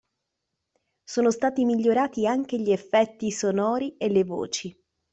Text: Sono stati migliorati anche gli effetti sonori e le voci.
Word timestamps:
Sono 1.03 1.29
stati 1.29 1.63
migliorati 1.63 2.25
anche 2.25 2.59
gli 2.59 2.71
effetti 2.71 3.29
sonori 3.29 3.97
e 3.97 4.09
le 4.09 4.23
voci. 4.23 4.75